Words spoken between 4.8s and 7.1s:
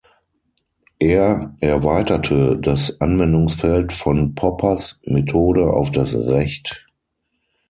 Methode auf das Recht.